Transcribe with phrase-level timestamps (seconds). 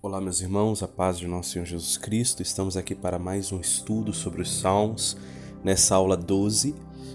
[0.00, 2.40] Olá, meus irmãos, a paz de nosso Senhor Jesus Cristo.
[2.40, 5.16] Estamos aqui para mais um estudo sobre os Salmos.
[5.64, 6.72] Nessa aula 12,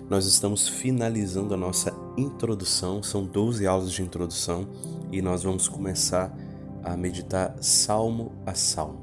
[0.10, 3.02] nós estamos finalizando a nossa introdução.
[3.02, 4.68] São 12 aulas de introdução
[5.14, 6.38] e nós vamos começar
[6.84, 9.00] a meditar salmo a salmo.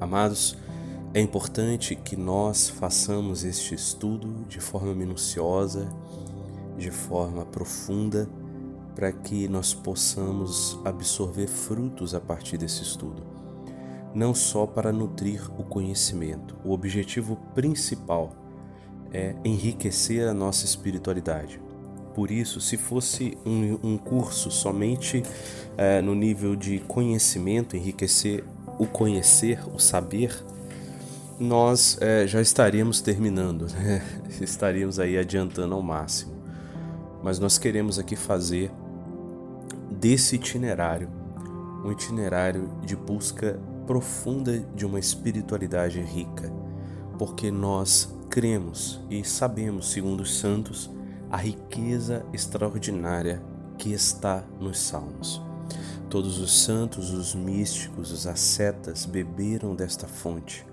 [0.00, 0.56] Amados,
[1.12, 5.86] é importante que nós façamos este estudo de forma minuciosa,
[6.78, 8.26] de forma profunda
[9.00, 13.22] para que nós possamos absorver frutos a partir desse estudo.
[14.14, 18.36] Não só para nutrir o conhecimento, o objetivo principal
[19.10, 21.58] é enriquecer a nossa espiritualidade.
[22.14, 25.22] Por isso, se fosse um, um curso somente
[25.78, 28.44] é, no nível de conhecimento, enriquecer
[28.78, 30.44] o conhecer, o saber,
[31.38, 34.04] nós é, já estaríamos terminando, né?
[34.42, 36.38] estaríamos aí adiantando ao máximo.
[37.22, 38.70] Mas nós queremos aqui fazer
[40.00, 41.20] desse itinerário
[41.84, 46.52] um itinerário de busca profunda de uma espiritualidade rica,
[47.18, 50.90] porque nós cremos e sabemos, segundo os santos,
[51.30, 53.42] a riqueza extraordinária
[53.78, 55.40] que está nos Salmos.
[56.08, 60.66] Todos os santos, os místicos, os ascetas beberam desta fonte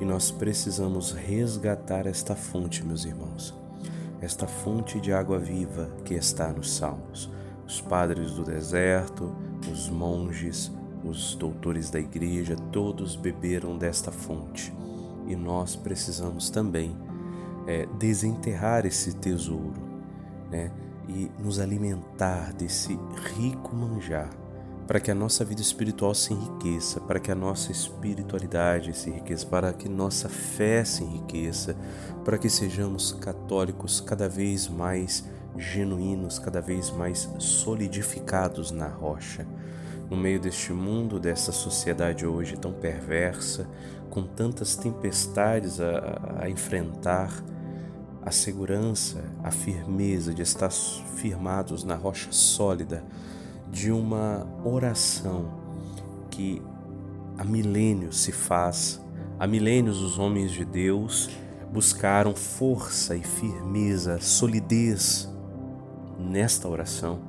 [0.00, 3.54] e nós precisamos resgatar esta fonte, meus irmãos.
[4.20, 7.30] Esta fonte de água viva que está nos Salmos
[7.70, 9.32] os padres do deserto,
[9.70, 10.72] os monges,
[11.04, 14.74] os doutores da igreja, todos beberam desta fonte.
[15.28, 16.96] E nós precisamos também
[17.68, 19.80] é, desenterrar esse tesouro
[20.50, 20.72] né?
[21.08, 22.98] e nos alimentar desse
[23.36, 24.30] rico manjar
[24.88, 29.46] para que a nossa vida espiritual se enriqueça, para que a nossa espiritualidade se enriqueça,
[29.46, 31.76] para que nossa fé se enriqueça,
[32.24, 35.24] para que sejamos católicos cada vez mais
[35.56, 39.46] genuínos, cada vez mais solidificados na rocha.
[40.08, 43.68] No meio deste mundo, dessa sociedade hoje tão perversa,
[44.08, 47.32] com tantas tempestades a, a enfrentar,
[48.22, 53.04] a segurança, a firmeza de estar firmados na rocha sólida
[53.70, 55.50] de uma oração
[56.30, 56.60] que
[57.38, 59.00] há milênios se faz,
[59.38, 61.30] há milênios os homens de Deus
[61.72, 65.30] buscaram força e firmeza, solidez
[66.20, 67.20] nesta oração,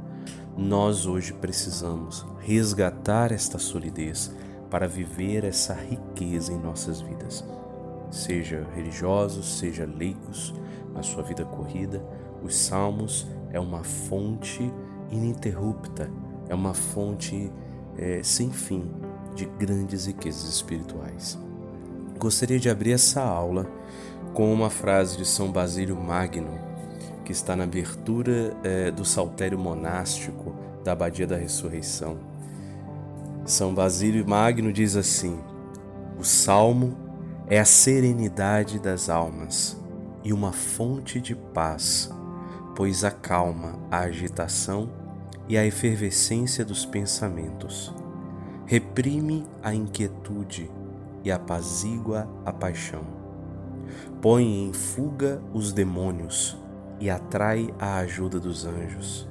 [0.58, 4.36] nós hoje precisamos resgatar esta solidez
[4.70, 7.44] para viver essa riqueza em nossas vidas.
[8.12, 10.54] Seja religiosos, seja leigos,
[10.94, 12.06] na sua vida corrida,
[12.44, 14.72] os Salmos é uma fonte
[15.10, 16.10] ininterrupta,
[16.50, 17.52] é uma fonte
[17.98, 18.92] é, sem fim
[19.36, 21.40] de grandes riquezas espirituais.
[22.20, 23.66] Gostaria de abrir essa aula
[24.34, 26.71] com uma frase de São Basílio Magno,
[27.24, 32.18] que está na abertura é, do saltério monástico da Abadia da Ressurreição.
[33.46, 35.40] São Basílio Magno diz assim:
[36.18, 36.98] O salmo
[37.48, 39.78] é a serenidade das almas
[40.24, 42.12] e uma fonte de paz,
[42.76, 44.90] pois acalma a agitação
[45.48, 47.94] e a efervescência dos pensamentos,
[48.66, 50.72] reprime a inquietude
[51.24, 53.04] e apazigua a paixão,
[54.22, 56.58] põe em fuga os demônios
[57.02, 59.28] e atrai a ajuda dos anjos.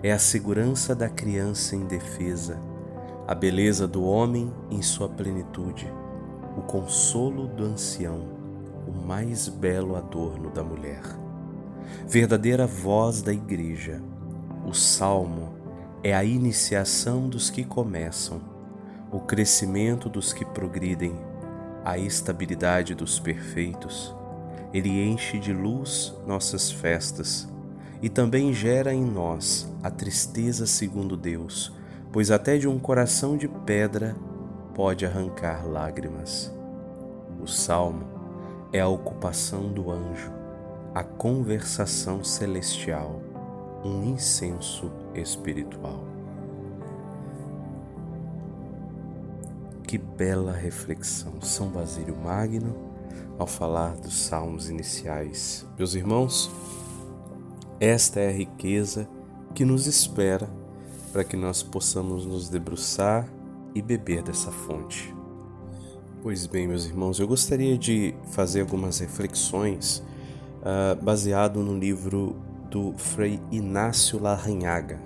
[0.00, 2.56] É a segurança da criança indefesa,
[3.26, 5.92] a beleza do homem em sua plenitude,
[6.56, 8.22] o consolo do ancião,
[8.86, 11.02] o mais belo adorno da mulher.
[12.06, 14.00] Verdadeira voz da Igreja,
[14.64, 15.52] o salmo
[16.04, 18.40] é a iniciação dos que começam,
[19.10, 21.18] o crescimento dos que progridem,
[21.84, 24.14] a estabilidade dos perfeitos
[24.72, 27.48] ele enche de luz nossas festas
[28.00, 31.72] e também gera em nós a tristeza segundo Deus,
[32.12, 34.16] pois até de um coração de pedra
[34.74, 36.52] pode arrancar lágrimas.
[37.42, 38.04] O salmo
[38.72, 40.30] é a ocupação do anjo,
[40.94, 43.20] a conversação celestial,
[43.84, 46.04] um incenso espiritual.
[49.82, 52.89] Que bela reflexão, São Basílio Magno
[53.38, 55.66] ao falar dos salmos iniciais.
[55.78, 56.50] Meus irmãos,
[57.78, 59.08] esta é a riqueza
[59.54, 60.48] que nos espera
[61.12, 63.26] para que nós possamos nos debruçar
[63.74, 65.14] e beber dessa fonte.
[66.22, 70.02] Pois bem, meus irmãos, eu gostaria de fazer algumas reflexões
[70.60, 72.36] uh, baseado no livro
[72.70, 75.00] do Frei Inácio Larranhaga.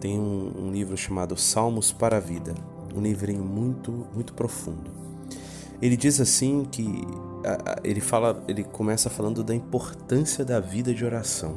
[0.00, 2.54] Tem um, um livro chamado Salmos para a Vida,
[2.94, 5.07] um livrinho muito, muito profundo.
[5.80, 7.06] Ele diz assim que
[7.84, 11.56] ele fala, ele começa falando da importância da vida de oração.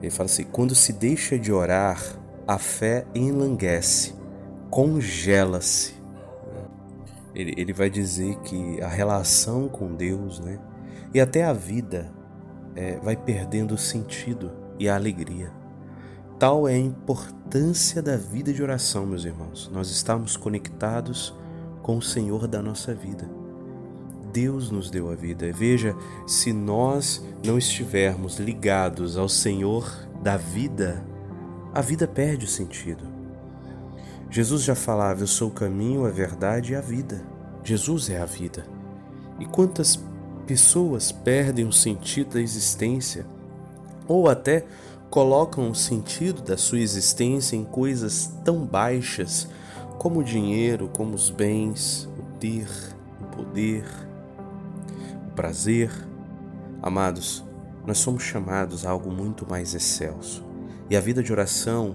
[0.00, 2.02] Ele fala assim: quando se deixa de orar,
[2.46, 4.14] a fé enlanguece,
[4.70, 5.94] congela-se.
[7.34, 10.58] ele, ele vai dizer que a relação com Deus, né?
[11.12, 12.10] E até a vida
[12.74, 15.52] é, vai perdendo o sentido e a alegria.
[16.38, 19.70] Tal é a importância da vida de oração, meus irmãos.
[19.72, 21.34] Nós estamos conectados
[21.82, 23.28] com o Senhor da nossa vida.
[24.32, 25.52] Deus nos deu a vida.
[25.52, 25.94] Veja,
[26.26, 31.04] se nós não estivermos ligados ao Senhor da vida,
[31.74, 33.04] a vida perde o sentido.
[34.30, 37.20] Jesus já falava: Eu sou o caminho, a verdade e a vida.
[37.64, 38.64] Jesus é a vida.
[39.38, 39.98] E quantas
[40.46, 43.26] pessoas perdem o sentido da existência
[44.06, 44.64] ou até
[45.08, 49.48] colocam o sentido da sua existência em coisas tão baixas
[50.00, 52.66] como o dinheiro, como os bens, o ter,
[53.20, 53.84] o poder,
[55.28, 55.92] o prazer.
[56.82, 57.44] Amados,
[57.86, 60.42] nós somos chamados a algo muito mais excelso.
[60.88, 61.94] E a vida de oração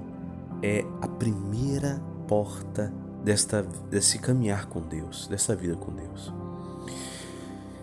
[0.62, 2.94] é a primeira porta
[3.24, 6.31] desta, desse caminhar com Deus, dessa vida com Deus.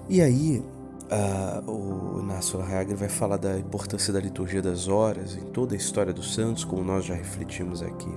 [0.09, 0.65] E aí,
[1.11, 5.77] uh, o Inácio Larraga vai falar da importância da liturgia das horas em toda a
[5.77, 8.17] história dos santos, como nós já refletimos aqui.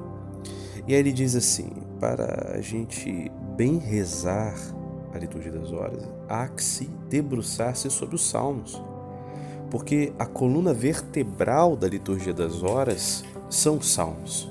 [0.88, 4.54] E aí ele diz assim: para a gente bem rezar
[5.12, 8.80] a liturgia das horas, há que se debruçar-se sobre os salmos,
[9.72, 14.48] porque a coluna vertebral da liturgia das horas são os salmos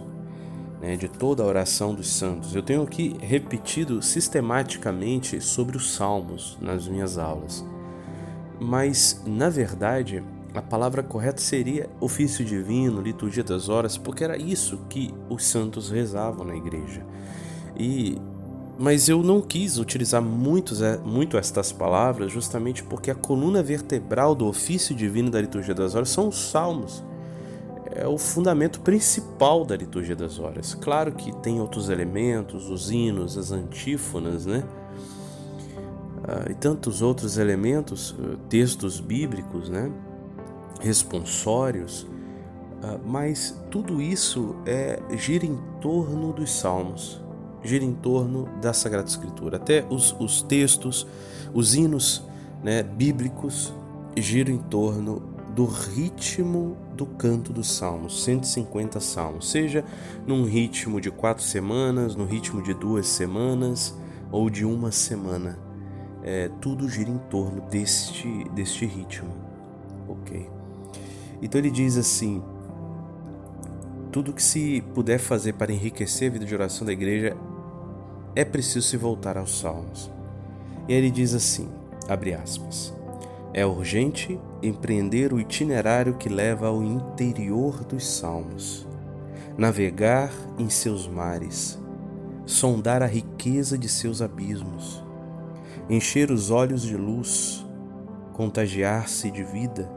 [0.80, 2.56] né, de toda a oração dos santos.
[2.56, 7.64] Eu tenho aqui repetido sistematicamente sobre os salmos nas minhas aulas.
[8.58, 14.78] Mas, na verdade, a palavra correta seria ofício divino, liturgia das horas, porque era isso
[14.88, 17.06] que os santos rezavam na igreja.
[17.76, 18.18] E
[18.76, 24.34] mas eu não quis utilizar muitos, é, muito estas palavras justamente porque a coluna vertebral
[24.34, 27.04] do ofício divino da liturgia das horas são os salmos
[27.94, 30.74] é o fundamento principal da liturgia das horas.
[30.74, 34.64] Claro que tem outros elementos, os hinos, as antífonas, né?
[36.26, 39.92] Ah, e tantos outros elementos, eh, textos bíblicos, né?
[40.80, 42.06] Responsórios,
[42.82, 47.22] ah, mas tudo isso é gira em torno dos salmos,
[47.64, 49.56] gira em torno da Sagrada Escritura.
[49.56, 51.06] Até os, os textos,
[51.52, 52.24] os hinos
[52.62, 53.72] né, bíblicos
[54.16, 59.84] giram em torno do ritmo do canto dos salmos, 150 salmos, seja
[60.26, 63.94] num ritmo de quatro semanas, no ritmo de duas semanas
[64.30, 65.58] ou de uma semana.
[66.22, 69.30] É, tudo gira em torno deste, deste ritmo,
[70.08, 70.48] ok?
[71.42, 72.42] Então ele diz assim:
[74.10, 77.36] tudo que se puder fazer para enriquecer a vida de oração da igreja
[78.36, 80.10] é preciso se voltar aos salmos.
[80.88, 81.68] E ele diz assim:
[82.08, 82.94] abre aspas.
[83.56, 88.84] É urgente empreender o itinerário que leva ao interior dos Salmos,
[89.56, 91.78] navegar em seus mares,
[92.44, 95.04] sondar a riqueza de seus abismos,
[95.88, 97.64] encher os olhos de luz,
[98.32, 99.88] contagiar-se de vida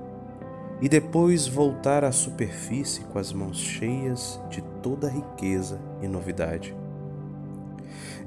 [0.79, 6.76] e depois voltar à superfície com as mãos cheias de toda a riqueza e novidade.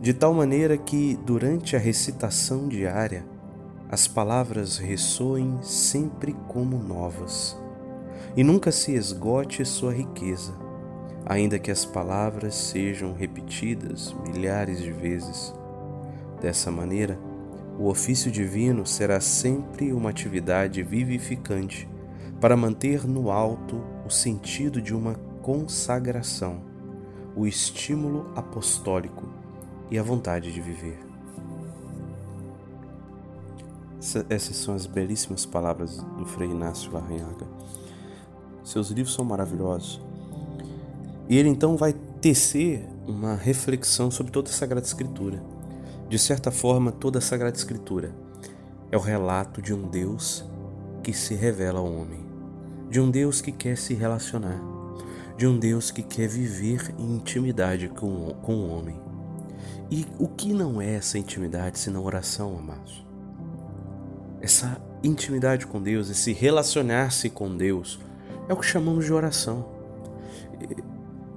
[0.01, 3.23] De tal maneira que, durante a recitação diária,
[3.87, 7.55] as palavras ressoem sempre como novas,
[8.35, 10.55] e nunca se esgote sua riqueza,
[11.27, 15.53] ainda que as palavras sejam repetidas milhares de vezes.
[16.41, 17.19] Dessa maneira,
[17.79, 21.87] o ofício divino será sempre uma atividade vivificante
[22.41, 26.63] para manter no alto o sentido de uma consagração,
[27.37, 29.40] o estímulo apostólico
[29.91, 30.99] e a vontade de viver.
[34.31, 37.47] Essas são as belíssimas palavras do Frei Inácio Larranhaga.
[38.65, 40.01] Seus livros são maravilhosos.
[41.29, 45.43] E ele então vai tecer uma reflexão sobre toda a Sagrada Escritura.
[46.09, 48.15] De certa forma, toda a Sagrada Escritura
[48.91, 50.45] é o relato de um Deus
[51.03, 52.25] que se revela ao homem,
[52.89, 54.61] de um Deus que quer se relacionar,
[55.37, 59.10] de um Deus que quer viver em intimidade com, com o homem.
[59.91, 63.11] E o que não é essa intimidade senão oração, amados?
[64.41, 68.01] essa intimidade com Deus, esse relacionar-se com Deus,
[68.49, 69.67] é o que chamamos de oração.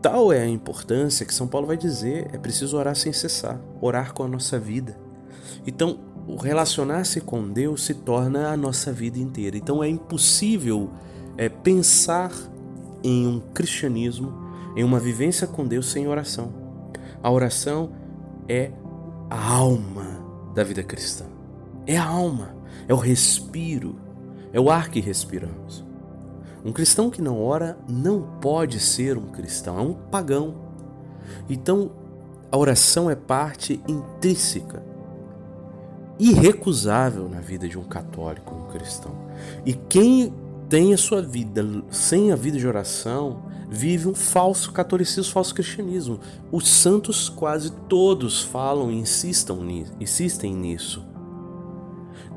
[0.02, 4.14] Tal é a importância que São Paulo vai dizer: é preciso orar sem cessar, orar
[4.14, 4.98] com a nossa vida.
[5.66, 9.58] Então, o relacionar-se com Deus se torna a nossa vida inteira.
[9.58, 10.90] Então, é impossível
[11.38, 12.32] é, pensar
[13.04, 14.34] em um cristianismo,
[14.76, 16.54] em uma vivência com Deus sem oração.
[17.22, 17.92] A oração
[18.48, 18.72] é
[19.30, 20.24] a alma
[20.54, 21.26] da vida cristã.
[21.86, 23.96] É a alma é o respiro,
[24.52, 25.84] é o ar que respiramos.
[26.64, 30.56] Um cristão que não ora não pode ser um cristão, é um pagão.
[31.50, 31.92] Então,
[32.52, 34.84] a oração é parte intrínseca
[36.20, 39.12] irrecusável na vida de um católico, um cristão.
[39.66, 40.34] E quem
[40.70, 46.20] tem a sua vida sem a vida de oração vive um falso catolicismo, falso cristianismo.
[46.51, 51.03] Os santos quase todos falam e insistem nisso.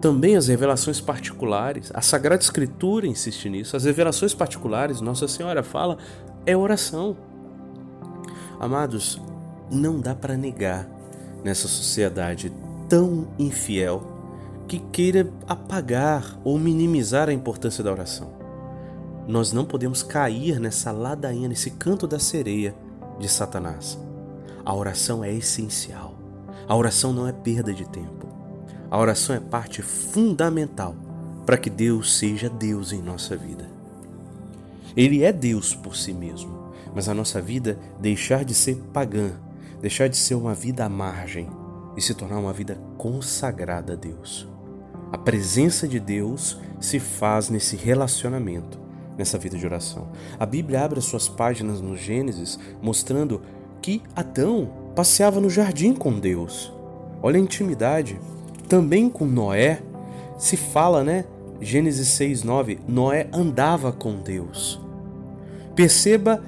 [0.01, 5.99] Também as revelações particulares, a Sagrada Escritura insiste nisso, as revelações particulares, Nossa Senhora fala,
[6.47, 7.15] é oração.
[8.59, 9.21] Amados,
[9.71, 10.89] não dá para negar
[11.45, 12.51] nessa sociedade
[12.89, 14.03] tão infiel
[14.67, 18.36] que queira apagar ou minimizar a importância da oração.
[19.27, 22.75] Nós não podemos cair nessa ladainha, nesse canto da sereia
[23.19, 23.99] de Satanás.
[24.65, 26.15] A oração é essencial.
[26.69, 28.27] A oração não é perda de tempo.
[28.91, 30.95] A oração é parte fundamental
[31.45, 33.69] para que Deus seja Deus em nossa vida.
[34.97, 39.33] Ele é Deus por si mesmo, mas a nossa vida deixar de ser pagã,
[39.81, 41.49] deixar de ser uma vida à margem
[41.97, 44.49] e se tornar uma vida consagrada a Deus.
[45.13, 48.86] A presença de Deus se faz nesse relacionamento,
[49.17, 50.09] nessa vida de oração.
[50.39, 53.43] A Bíblia abre as suas páginas no Gênesis mostrando
[53.81, 56.73] que Adão passeava no jardim com Deus.
[57.23, 58.19] Olha a intimidade.
[58.69, 59.81] Também com Noé
[60.39, 61.25] se fala, né?
[61.61, 64.81] Gênesis 6:9, Noé andava com Deus.
[65.75, 66.43] Perceba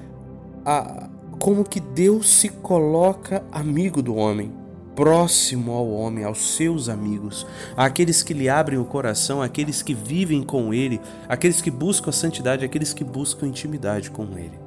[0.65, 1.09] a,
[1.39, 4.51] como que Deus se coloca amigo do homem,
[4.99, 10.43] próximo ao homem, aos seus amigos, àqueles que lhe abrem o coração, àqueles que vivem
[10.43, 14.59] com ele, àqueles que buscam a santidade, àqueles que buscam intimidade com ele.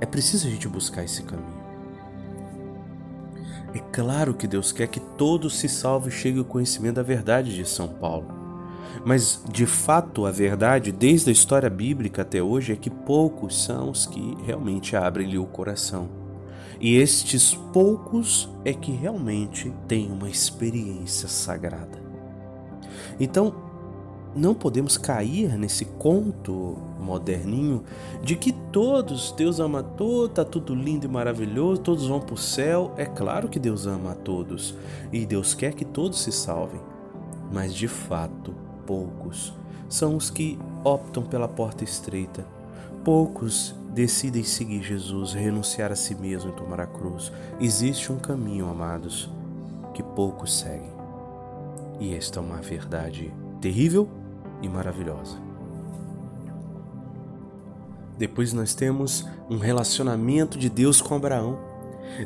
[0.00, 1.64] É preciso a gente buscar esse caminho.
[3.72, 7.54] É claro que Deus quer que todos se salvem e cheguem ao conhecimento da verdade
[7.54, 8.26] de São Paulo.
[9.04, 13.90] Mas, de fato, a verdade, desde a história bíblica até hoje, é que poucos são
[13.90, 16.25] os que realmente abrem-lhe o coração.
[16.80, 22.04] E estes poucos é que realmente têm uma experiência sagrada.
[23.18, 23.54] Então,
[24.34, 27.82] não podemos cair nesse conto moderninho
[28.22, 32.38] de que todos, Deus ama todos, tá tudo lindo e maravilhoso, todos vão para o
[32.38, 32.92] céu.
[32.98, 34.74] É claro que Deus ama a todos
[35.10, 36.80] e Deus quer que todos se salvem.
[37.50, 38.54] Mas de fato,
[38.84, 39.54] poucos
[39.88, 42.46] são os que optam pela porta estreita.
[43.04, 47.32] Poucos decidem seguir Jesus, renunciar a si mesmo e tomar a cruz.
[47.58, 49.30] Existe um caminho, amados,
[49.94, 50.92] que poucos seguem.
[51.98, 54.06] E esta é uma verdade terrível
[54.60, 55.38] e maravilhosa.
[58.18, 61.58] Depois nós temos um relacionamento de Deus com Abraão.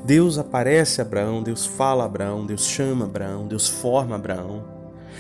[0.05, 4.65] Deus aparece a Abraão, Deus fala a Abraão, Deus chama Abraão, Deus forma Abraão.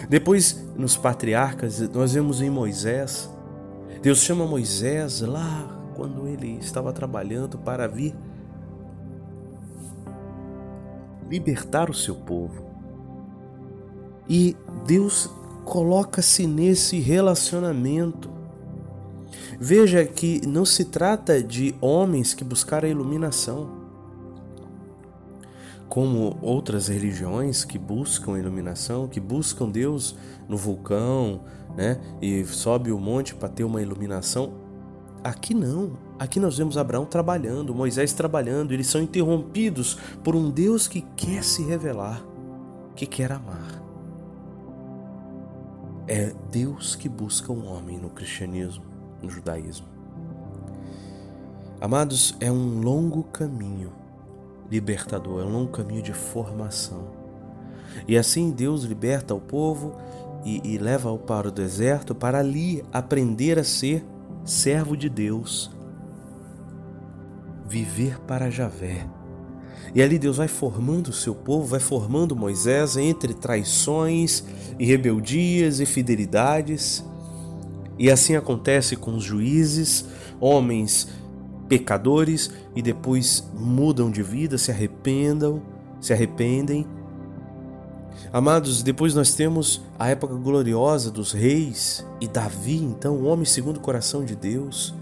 [0.08, 3.30] Depois, nos patriarcas, nós vemos em Moisés,
[4.02, 8.14] Deus chama Moisés lá quando ele estava trabalhando para vir
[11.28, 12.64] libertar o seu povo.
[14.26, 15.28] E Deus
[15.66, 18.30] coloca-se nesse relacionamento.
[19.60, 23.78] Veja que não se trata de homens que buscaram a iluminação
[25.86, 30.16] como outras religiões que buscam iluminação, que buscam Deus
[30.48, 31.42] no vulcão,
[31.76, 32.00] né?
[32.22, 34.69] E sobe o monte para ter uma iluminação.
[35.22, 35.92] Aqui não.
[36.18, 41.44] Aqui nós vemos Abraão trabalhando, Moisés trabalhando, eles são interrompidos por um Deus que quer
[41.44, 42.22] se revelar,
[42.94, 43.82] que quer amar.
[46.06, 48.84] É Deus que busca um homem no cristianismo,
[49.22, 49.86] no judaísmo.
[51.80, 53.92] Amados, é um longo caminho
[54.70, 57.08] libertador, é um longo caminho de formação.
[58.06, 59.96] E assim Deus liberta o povo
[60.44, 64.04] e, e leva-o para o deserto para ali aprender a ser
[64.44, 65.70] servo de Deus,
[67.66, 69.06] viver para Javé.
[69.94, 74.44] E ali Deus vai formando o seu povo, vai formando Moisés entre traições
[74.78, 77.04] e rebeldias e fidelidades.
[77.98, 80.04] E assim acontece com os juízes,
[80.40, 81.08] homens
[81.68, 85.62] pecadores e depois mudam de vida, se arrependam,
[86.00, 86.86] se arrependem.
[88.32, 93.78] Amados, depois nós temos a época gloriosa dos reis e Davi, então, um homem segundo
[93.78, 94.94] o coração de Deus,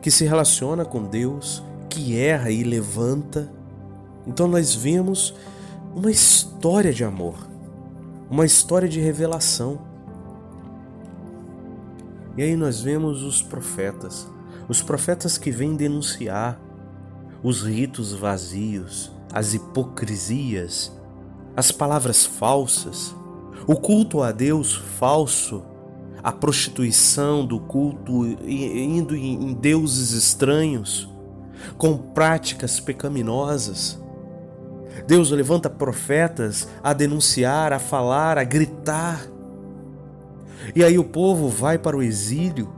[0.00, 3.50] que se relaciona com Deus, que erra e levanta.
[4.24, 5.34] Então nós vemos
[5.96, 7.34] uma história de amor,
[8.30, 9.80] uma história de revelação.
[12.36, 14.28] E aí nós vemos os profetas,
[14.68, 16.60] os profetas que vêm denunciar
[17.42, 20.92] os ritos vazios, as hipocrisias,
[21.56, 23.14] as palavras falsas,
[23.66, 25.62] o culto a Deus falso,
[26.22, 31.08] a prostituição do culto indo em deuses estranhos,
[31.76, 34.00] com práticas pecaminosas.
[35.06, 39.26] Deus levanta profetas a denunciar, a falar, a gritar.
[40.74, 42.72] E aí o povo vai para o exílio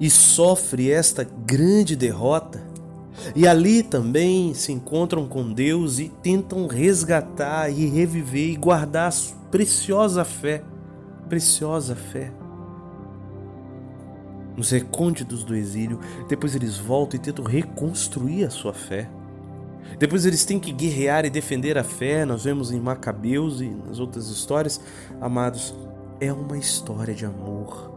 [0.00, 2.71] e sofre esta grande derrota.
[3.34, 9.50] E ali também se encontram com Deus e tentam resgatar e reviver e guardar a
[9.50, 10.62] preciosa fé,
[11.28, 12.32] preciosa fé.
[14.56, 15.98] Nos recônditos do exílio,
[16.28, 19.08] depois eles voltam e tentam reconstruir a sua fé.
[19.98, 22.24] Depois eles têm que guerrear e defender a fé.
[22.24, 24.80] Nós vemos em Macabeus e nas outras histórias,
[25.20, 25.74] amados,
[26.20, 27.90] é uma história de amor,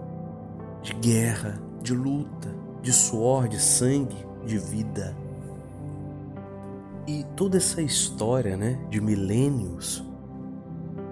[0.82, 5.16] de guerra, de luta, de suor, de sangue, de vida.
[7.08, 10.04] E toda essa história, né, de milênios,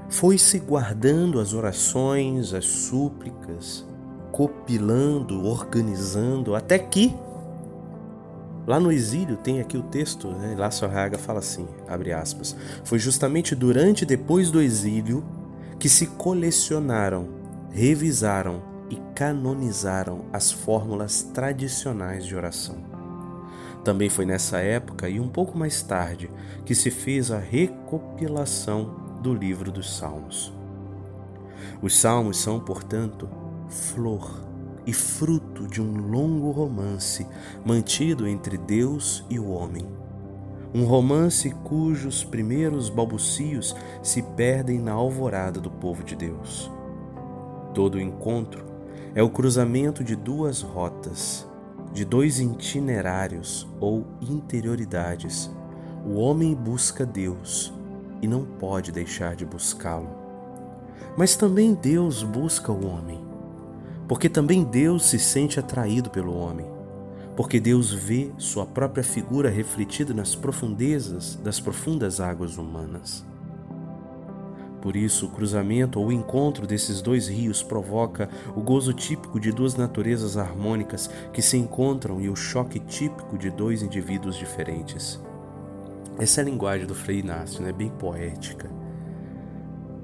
[0.09, 3.85] foi se guardando as orações, as súplicas,
[4.31, 7.15] copilando, organizando, até que
[8.65, 10.55] Lá no exílio tem aqui o texto, né?
[10.57, 15.23] Lá Sorraga fala assim, abre aspas, foi justamente durante e depois do exílio
[15.77, 17.27] que se colecionaram,
[17.71, 22.92] revisaram e canonizaram as fórmulas tradicionais de oração.
[23.83, 26.31] Também foi nessa época e um pouco mais tarde
[26.65, 30.53] que se fez a recopilação do livro dos Salmos.
[31.81, 33.29] Os Salmos são, portanto,
[33.67, 34.41] flor
[34.85, 37.27] e fruto de um longo romance
[37.65, 39.85] mantido entre Deus e o homem.
[40.73, 46.71] Um romance cujos primeiros balbucios se perdem na alvorada do povo de Deus.
[47.73, 48.65] Todo encontro
[49.13, 51.47] é o cruzamento de duas rotas,
[51.93, 55.49] de dois itinerários ou interioridades.
[56.05, 57.73] O homem busca Deus
[58.21, 60.09] e não pode deixar de buscá-lo.
[61.15, 63.33] Mas também Deus busca o homem
[64.07, 66.65] porque também Deus se sente atraído pelo homem,
[67.35, 73.25] porque Deus vê sua própria figura refletida nas profundezas das profundas águas humanas.
[74.83, 79.49] Por isso, o cruzamento ou o encontro desses dois rios provoca o gozo típico de
[79.49, 85.21] duas naturezas harmônicas que se encontram e o choque típico de dois indivíduos diferentes.
[86.19, 87.71] Essa é a linguagem do Frei Inácio, né?
[87.71, 88.83] bem poética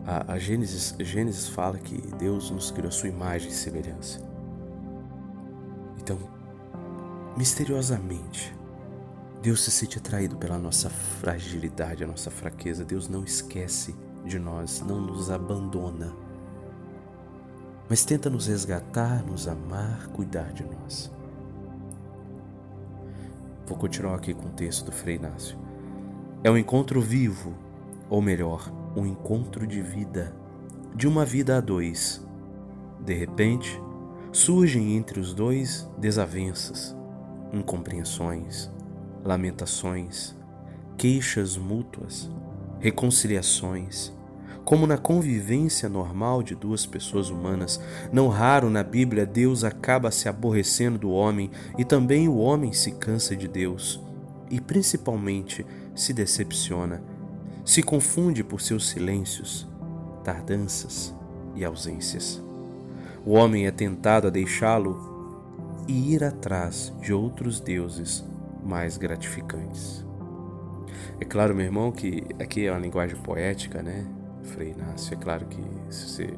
[0.09, 4.19] a, a Gênesis, Gênesis fala que Deus nos criou sua imagem e semelhança.
[6.01, 6.17] Então,
[7.37, 8.55] misteriosamente,
[9.39, 12.83] Deus se sente atraído pela nossa fragilidade, a nossa fraqueza.
[12.83, 16.13] Deus não esquece de nós, não nos abandona,
[17.89, 21.11] mas tenta nos resgatar, nos amar, cuidar de nós.
[23.65, 25.57] Vou continuar aqui com o texto do Frei Inácio.
[26.43, 27.53] É um encontro vivo,
[28.09, 30.33] ou melhor, um encontro de vida,
[30.95, 32.25] de uma vida a dois.
[33.03, 33.81] De repente,
[34.31, 36.95] surgem entre os dois desavenças,
[37.51, 38.69] incompreensões,
[39.23, 40.35] lamentações,
[40.97, 42.29] queixas mútuas,
[42.79, 44.11] reconciliações.
[44.65, 47.79] Como na convivência normal de duas pessoas humanas,
[48.11, 52.91] não raro na Bíblia Deus acaba se aborrecendo do homem e também o homem se
[52.91, 53.99] cansa de Deus
[54.49, 55.65] e principalmente
[55.95, 57.01] se decepciona
[57.69, 59.67] se confunde por seus silêncios,
[60.23, 61.13] tardanças
[61.55, 62.41] e ausências.
[63.23, 68.25] O homem é tentado a deixá-lo e ir atrás de outros deuses
[68.63, 70.03] mais gratificantes.
[71.19, 74.05] É claro, meu irmão, que aqui é uma linguagem poética, né,
[74.43, 75.13] Frei Inácio?
[75.13, 76.33] É claro que se você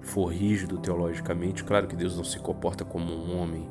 [0.00, 3.68] for rígido teologicamente, claro que Deus não se comporta como um homem,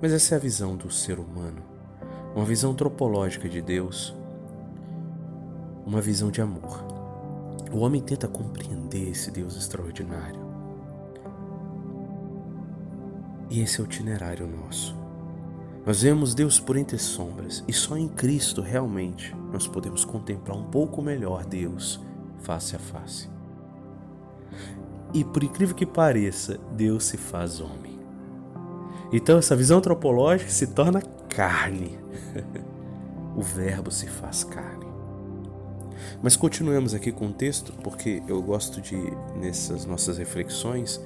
[0.00, 1.62] mas essa é a visão do ser humano,
[2.34, 4.14] uma visão antropológica de Deus
[5.86, 6.84] uma visão de amor.
[7.72, 10.40] O homem tenta compreender esse Deus extraordinário.
[13.48, 15.05] E esse é o itinerário nosso.
[15.86, 20.64] Nós vemos Deus por entre sombras e só em Cristo realmente nós podemos contemplar um
[20.64, 22.00] pouco melhor Deus
[22.40, 23.30] face a face.
[25.14, 28.00] E por incrível que pareça, Deus se faz homem.
[29.12, 31.96] Então essa visão antropológica se torna carne.
[33.36, 34.86] o Verbo se faz carne.
[36.20, 38.96] Mas continuemos aqui com o texto, porque eu gosto de,
[39.36, 41.00] nessas nossas reflexões,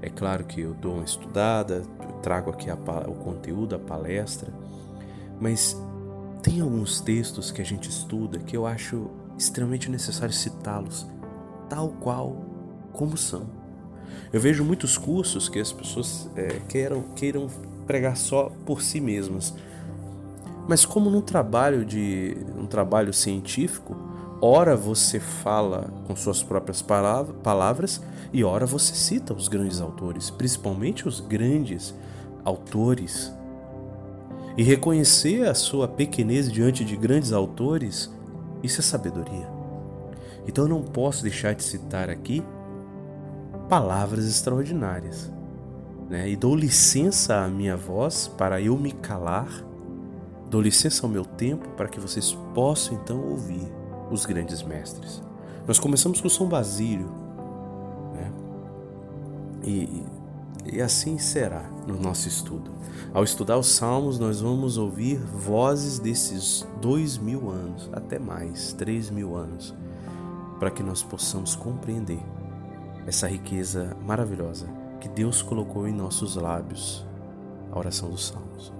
[0.00, 1.82] é claro que eu dou uma estudada,
[2.22, 4.52] trago aqui a, o conteúdo, a palestra,
[5.40, 5.76] mas
[6.42, 11.06] tem alguns textos que a gente estuda que eu acho extremamente necessário citá-los,
[11.68, 12.44] tal qual
[12.92, 13.46] como são.
[14.32, 17.48] Eu vejo muitos cursos que as pessoas é, queiram, queiram
[17.86, 19.54] pregar só por si mesmas,
[20.68, 23.96] mas como num trabalho de um trabalho científico,
[24.42, 28.00] Ora você fala com suas próprias palavras
[28.32, 31.94] e ora você cita os grandes autores, principalmente os grandes
[32.44, 33.32] autores.
[34.56, 38.10] E reconhecer a sua pequenez diante de grandes autores
[38.62, 39.48] Isso é sabedoria.
[40.46, 42.42] Então eu não posso deixar de citar aqui
[43.68, 45.32] palavras extraordinárias.
[46.10, 46.28] Né?
[46.28, 49.48] E dou licença à minha voz para eu me calar,
[50.50, 53.66] dou licença ao meu tempo para que vocês possam então ouvir
[54.10, 55.22] os grandes mestres.
[55.66, 57.08] Nós começamos com São Basílio,
[58.12, 58.32] né?
[59.62, 60.02] e,
[60.64, 62.70] e assim será no nosso estudo.
[63.12, 69.10] Ao estudar os Salmos, nós vamos ouvir vozes desses dois mil anos, até mais, três
[69.10, 69.74] mil anos,
[70.58, 72.20] para que nós possamos compreender
[73.06, 74.68] essa riqueza maravilhosa
[75.00, 77.06] que Deus colocou em nossos lábios,
[77.72, 78.72] a oração dos Salmos.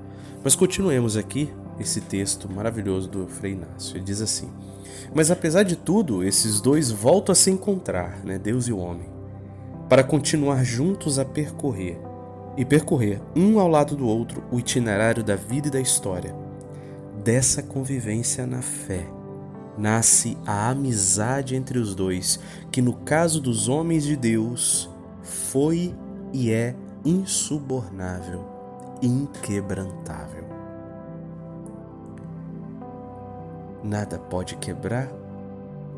[0.44, 3.96] Mas continuemos aqui esse texto maravilhoso do Frei Inácio.
[3.96, 4.50] Ele diz assim:
[5.14, 9.08] Mas apesar de tudo, esses dois voltam a se encontrar, né, Deus e o homem,
[9.90, 11.98] para continuar juntos a percorrer
[12.56, 16.32] e percorrer um ao lado do outro o itinerário da vida e da história.
[17.24, 19.04] Dessa convivência na fé
[19.76, 22.38] nasce a amizade entre os dois,
[22.70, 24.88] que no caso dos homens de Deus
[25.24, 25.92] foi
[26.32, 28.44] e é insubornável,
[29.02, 30.44] inquebrantável.
[33.82, 35.19] Nada pode quebrar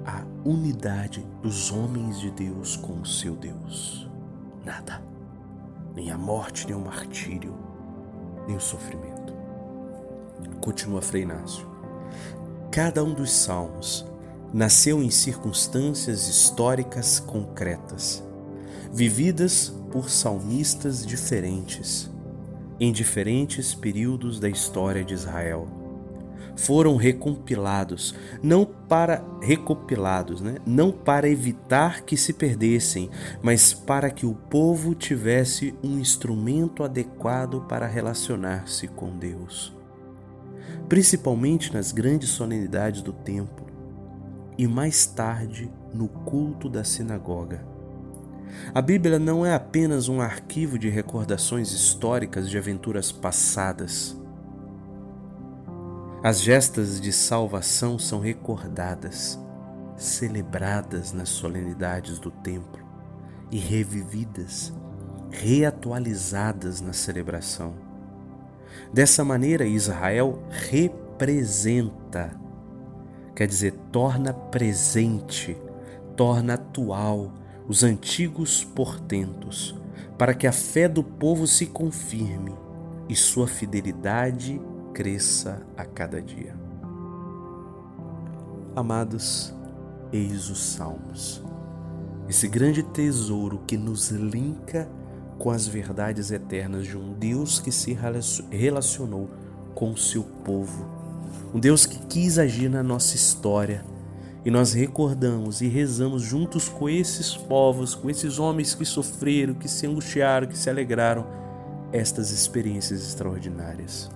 [0.04, 4.08] a unidade dos homens de Deus com o seu Deus.
[4.64, 5.02] Nada.
[5.94, 7.54] Nem a morte, nem o martírio,
[8.46, 9.32] nem o sofrimento.
[10.60, 11.66] Continua Frei Inácio.
[12.70, 14.06] Cada um dos salmos
[14.52, 18.22] nasceu em circunstâncias históricas concretas,
[18.92, 22.10] vividas por salmistas diferentes,
[22.80, 25.81] em diferentes períodos da história de Israel.
[26.56, 30.56] Foram recompilados, não para recopilados, né?
[30.66, 33.10] não para evitar que se perdessem,
[33.42, 39.72] mas para que o povo tivesse um instrumento adequado para relacionar-se com Deus
[40.92, 43.66] principalmente nas grandes solenidades do templo
[44.58, 47.64] e mais tarde no culto da sinagoga.
[48.74, 54.14] A Bíblia não é apenas um arquivo de recordações históricas de aventuras passadas.
[56.24, 59.36] As gestas de salvação são recordadas,
[59.96, 62.86] celebradas nas solenidades do templo
[63.50, 64.72] e revividas,
[65.32, 67.74] reatualizadas na celebração.
[68.92, 72.30] Dessa maneira, Israel representa,
[73.34, 75.60] quer dizer, torna presente,
[76.16, 77.32] torna atual
[77.66, 79.74] os antigos portentos,
[80.16, 82.54] para que a fé do povo se confirme
[83.08, 84.60] e sua fidelidade
[84.92, 86.54] cresça a cada dia.
[88.76, 89.54] Amados,
[90.12, 91.42] eis os Salmos,
[92.28, 94.88] esse grande tesouro que nos linka
[95.38, 97.96] com as verdades eternas de um Deus que se
[98.50, 99.28] relacionou
[99.74, 100.86] com seu povo,
[101.54, 103.84] um Deus que quis agir na nossa história.
[104.44, 109.68] E nós recordamos e rezamos juntos com esses povos, com esses homens que sofreram, que
[109.68, 111.24] se angustiaram, que se alegraram,
[111.92, 114.10] estas experiências extraordinárias.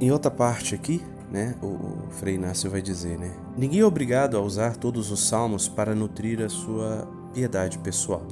[0.00, 4.40] Em outra parte aqui, né, o Frei Inácio vai dizer, né, ninguém é obrigado a
[4.40, 8.22] usar todos os salmos para nutrir a sua piedade pessoal.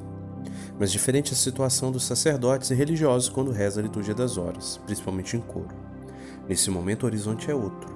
[0.77, 5.37] Mas diferente a situação dos sacerdotes e religiosos quando reza a liturgia das horas, principalmente
[5.37, 5.75] em coro.
[6.47, 7.93] Nesse momento o horizonte é outro.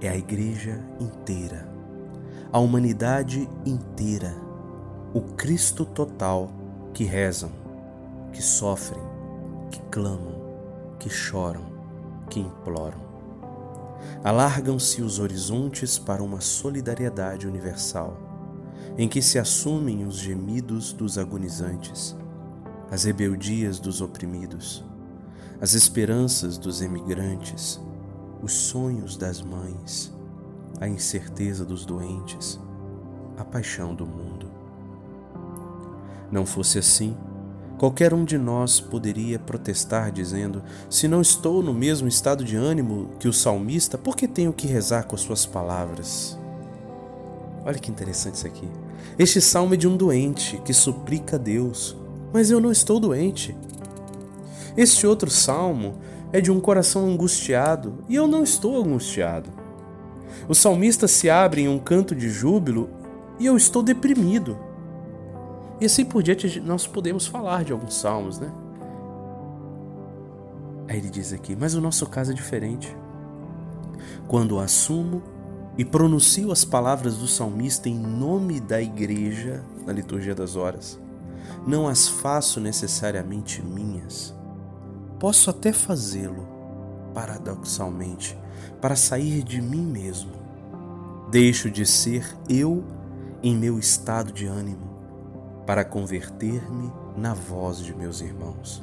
[0.00, 1.66] É a igreja inteira,
[2.52, 4.34] a humanidade inteira,
[5.14, 6.50] o Cristo total
[6.92, 7.50] que rezam,
[8.32, 9.00] que sofrem,
[9.70, 10.34] que clamam,
[10.98, 11.75] que choram,
[12.28, 12.98] que imploram.
[14.22, 18.26] Alargam-se os horizontes para uma solidariedade universal
[18.98, 22.16] em que se assumem os gemidos dos agonizantes,
[22.90, 24.84] as rebeldias dos oprimidos,
[25.60, 27.80] as esperanças dos emigrantes,
[28.42, 30.12] os sonhos das mães,
[30.80, 32.58] a incerteza dos doentes,
[33.36, 34.50] a paixão do mundo.
[36.30, 37.16] Não fosse assim,
[37.78, 43.10] qualquer um de nós poderia protestar dizendo: Se não estou no mesmo estado de ânimo
[43.18, 46.38] que o salmista, por que tenho que rezar com suas palavras?
[47.64, 48.68] Olha que interessante isso aqui.
[49.18, 51.96] Este salmo é de um doente que suplica a Deus,
[52.32, 53.56] mas eu não estou doente.
[54.76, 55.94] Este outro salmo
[56.32, 59.50] é de um coração angustiado e eu não estou angustiado.
[60.48, 62.90] O salmista se abre em um canto de júbilo
[63.38, 64.65] e eu estou deprimido.
[65.80, 68.52] E assim por diante nós podemos falar de alguns salmos, né?
[70.88, 72.96] Aí ele diz aqui, mas o nosso caso é diferente.
[74.28, 75.22] Quando assumo
[75.78, 80.98] e pronuncio as palavras do salmista em nome da igreja na liturgia das horas.
[81.66, 84.34] Não as faço necessariamente minhas.
[85.18, 86.46] Posso até fazê-lo,
[87.12, 88.38] paradoxalmente,
[88.80, 90.32] para sair de mim mesmo.
[91.30, 92.84] Deixo de ser eu
[93.42, 94.95] em meu estado de ânimo,
[95.66, 98.82] para converter-me na voz de meus irmãos.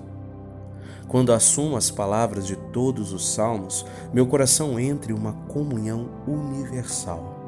[1.07, 7.39] Quando assumo as palavras de todos os salmos, meu coração entra em uma comunhão universal.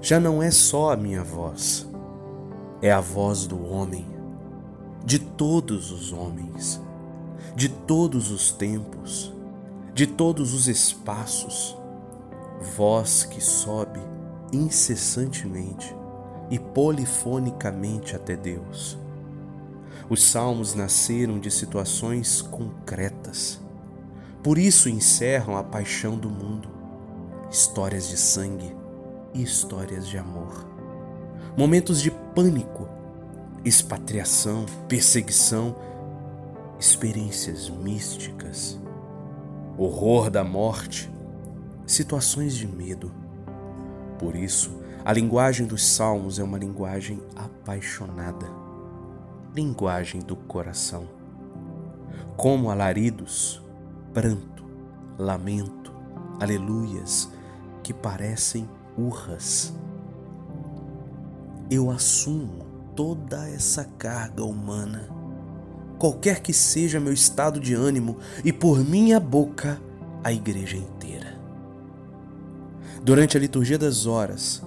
[0.00, 1.86] Já não é só a minha voz,
[2.80, 4.06] é a voz do homem,
[5.04, 6.80] de todos os homens,
[7.54, 9.34] de todos os tempos,
[9.92, 11.76] de todos os espaços,
[12.76, 14.00] voz que sobe
[14.52, 15.99] incessantemente
[16.50, 18.98] e polifonicamente até Deus.
[20.08, 23.60] Os salmos nasceram de situações concretas.
[24.42, 26.68] Por isso encerram a paixão do mundo,
[27.50, 28.74] histórias de sangue
[29.32, 30.66] e histórias de amor.
[31.56, 32.88] Momentos de pânico,
[33.64, 35.76] expatriação, perseguição,
[36.78, 38.80] experiências místicas,
[39.76, 41.10] horror da morte,
[41.86, 43.12] situações de medo.
[44.18, 48.46] Por isso, a linguagem dos salmos é uma linguagem apaixonada,
[49.54, 51.08] linguagem do coração.
[52.36, 53.62] Como alaridos,
[54.12, 54.64] pranto,
[55.18, 55.92] lamento,
[56.38, 57.30] aleluias,
[57.82, 59.72] que parecem urras.
[61.70, 65.08] Eu assumo toda essa carga humana,
[65.98, 69.80] qualquer que seja meu estado de ânimo, e por minha boca
[70.22, 71.38] a igreja inteira.
[73.02, 74.62] Durante a liturgia das horas,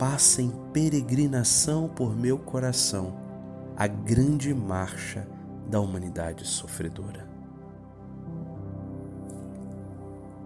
[0.00, 3.12] passa em peregrinação por meu coração
[3.76, 5.28] a grande marcha
[5.68, 7.28] da humanidade sofredora.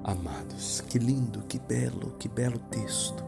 [0.02, 3.24] Amados, que lindo, que belo, que belo texto.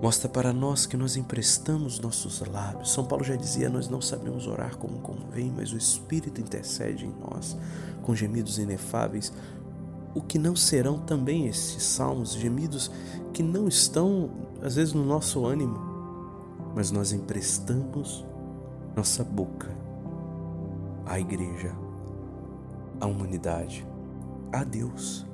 [0.00, 2.90] Mostra para nós que nós emprestamos nossos lábios.
[2.90, 7.14] São Paulo já dizia: Nós não sabemos orar como convém, mas o Espírito intercede em
[7.20, 7.54] nós
[8.02, 9.30] com gemidos inefáveis.
[10.16, 12.90] O que não serão também esses salmos, gemidos
[13.34, 14.30] que não estão,
[14.62, 15.78] às vezes, no nosso ânimo,
[16.74, 18.24] mas nós emprestamos
[18.96, 19.68] nossa boca
[21.04, 21.70] à igreja,
[22.98, 23.86] à humanidade,
[24.50, 25.26] a Deus.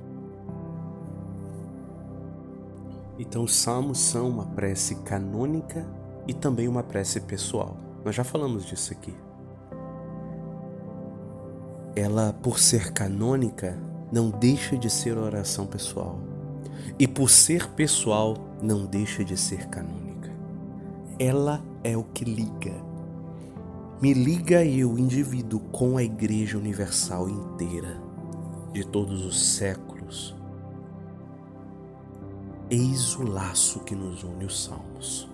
[3.20, 5.86] Então, os salmos são uma prece canônica
[6.26, 7.76] e também uma prece pessoal.
[8.04, 9.14] Nós já falamos disso aqui.
[11.94, 13.78] Ela, por ser canônica,
[14.12, 16.18] não deixa de ser oração pessoal.
[16.98, 20.30] E por ser pessoal, não deixa de ser canônica.
[21.18, 22.74] Ela é o que liga.
[24.00, 28.00] Me liga eu, indivíduo, com a Igreja Universal inteira,
[28.72, 30.36] de todos os séculos
[32.74, 35.28] Eis o laço que nos une os salmos.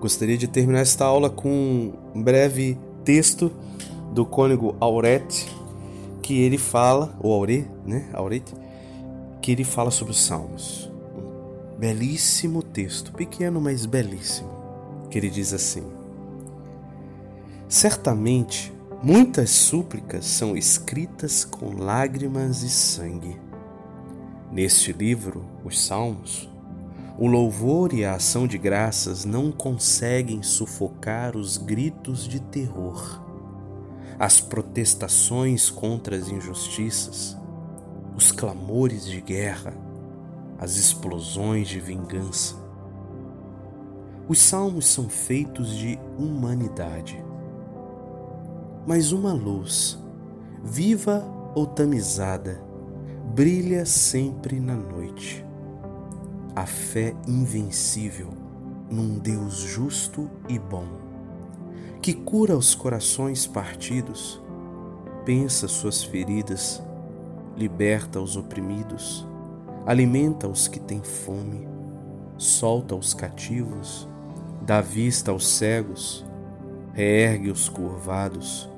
[0.00, 3.52] Gostaria de terminar esta aula com um breve texto
[4.10, 5.54] do cônego Aurete,
[6.26, 8.08] que ele fala, ou Aure, né?
[8.12, 8.52] Aurete,
[9.40, 10.90] que ele fala sobre os salmos.
[11.16, 14.50] Um belíssimo texto, pequeno, mas belíssimo,
[15.08, 15.84] que ele diz assim:
[17.68, 23.38] Certamente muitas súplicas são escritas com lágrimas e sangue
[24.50, 26.48] Neste livro, os Salmos,
[27.16, 33.25] o louvor e a ação de graças não conseguem sufocar os gritos de terror,
[34.18, 37.36] as protestações contra as injustiças,
[38.16, 39.74] os clamores de guerra,
[40.58, 42.56] as explosões de vingança.
[44.28, 47.22] Os salmos são feitos de humanidade.
[48.86, 49.98] Mas uma luz,
[50.64, 51.24] viva
[51.54, 52.60] ou tamizada,
[53.34, 55.44] brilha sempre na noite.
[56.54, 58.46] A fé invencível
[58.90, 60.86] num Deus justo e bom,
[62.06, 64.40] que cura os corações partidos,
[65.24, 66.80] pensa suas feridas,
[67.56, 69.26] liberta os oprimidos,
[69.84, 71.66] alimenta os que têm fome,
[72.38, 74.08] solta os cativos,
[74.62, 76.24] dá vista aos cegos,
[76.92, 78.70] reergue os curvados,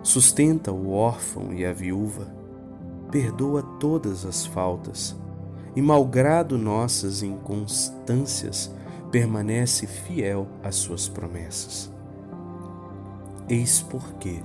[0.00, 2.32] sustenta o órfão e a viúva
[3.10, 5.16] perdoa todas as faltas
[5.74, 8.72] e, malgrado nossas inconstâncias,
[9.10, 11.97] permanece fiel às suas promessas.
[13.48, 14.42] Eis porque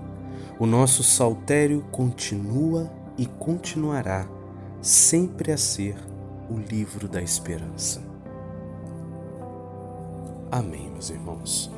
[0.59, 4.27] o nosso saltério continua e continuará
[4.81, 5.95] sempre a ser
[6.49, 8.01] o livro da esperança.
[10.51, 11.71] Amém, meus irmãos.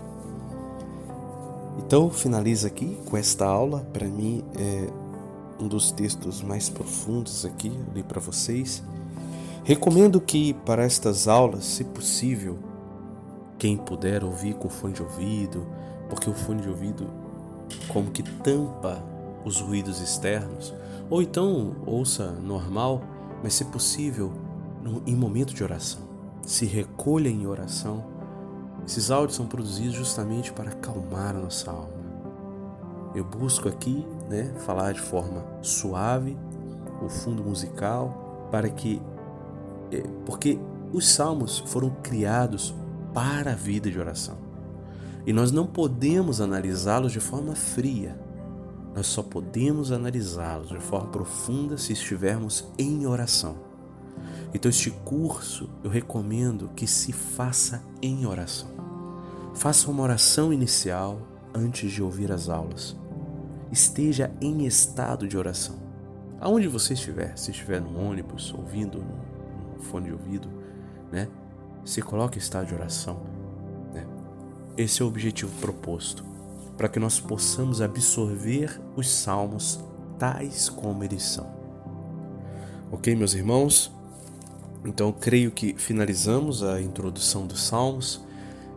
[1.78, 3.88] Então, finaliza aqui com esta aula.
[3.94, 4.88] Para mim, é
[5.64, 8.84] um dos textos mais profundos aqui, li para vocês.
[9.64, 12.60] Recomendo que para estas aulas, se possível,
[13.58, 15.66] quem puder ouvir com fone de ouvido,
[16.10, 17.08] porque o fone de ouvido
[17.88, 19.04] como que tampa
[19.44, 20.74] os ruídos externos,
[21.08, 23.04] Ou então ouça normal,
[23.44, 24.34] mas se possível,
[24.82, 26.02] no, em momento de oração.
[26.42, 28.04] Se recolha em oração.
[28.88, 31.94] Esses áudios são produzidos justamente para acalmar a nossa alma.
[33.14, 36.36] Eu busco aqui, né, falar de forma suave,
[37.04, 39.00] o fundo musical, para que
[39.92, 40.60] é, porque
[40.92, 42.74] os salmos foram criados
[43.14, 44.45] para a vida de oração.
[45.26, 48.20] E nós não podemos analisá-los de forma fria.
[48.96, 53.58] Nós só podemos analisá-los de forma profunda se estivermos em oração.
[54.54, 58.70] Então, este curso eu recomendo que se faça em oração.
[59.54, 61.20] Faça uma oração inicial
[61.54, 62.96] antes de ouvir as aulas.
[63.72, 65.76] Esteja em estado de oração.
[66.40, 69.04] Aonde você estiver, se estiver no ônibus, ouvindo
[69.76, 70.48] no fone de ouvido,
[71.12, 71.28] né?
[71.84, 73.35] Se coloque em estado de oração.
[74.78, 76.26] Esse é o objetivo proposto,
[76.78, 79.80] para que nós possamos absorver os salmos
[80.20, 81.48] tais como eles são.
[82.92, 83.92] Ok, meus irmãos?
[84.84, 88.24] Então, creio que finalizamos a introdução dos salmos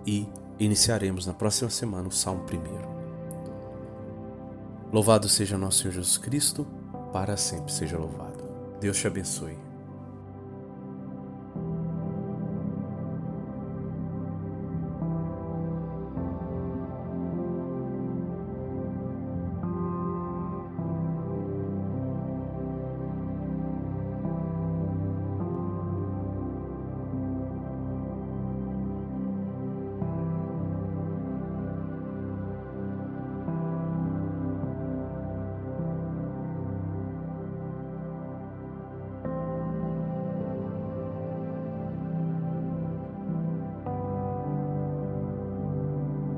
[0.06, 0.26] e
[0.58, 2.88] iniciaremos na próxima semana o salmo primeiro.
[4.92, 6.66] Louvado seja nosso Senhor Jesus Cristo,
[7.12, 8.42] para sempre seja louvado.
[8.80, 9.67] Deus te abençoe.